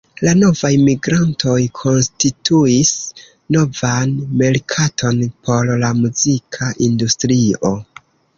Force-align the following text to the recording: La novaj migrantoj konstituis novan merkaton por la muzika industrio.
La 0.25 0.31
novaj 0.43 0.69
migrantoj 0.85 1.57
konstituis 1.79 2.93
novan 3.57 4.15
merkaton 4.41 5.21
por 5.51 5.71
la 5.85 5.93
muzika 6.01 6.73
industrio. 6.89 7.75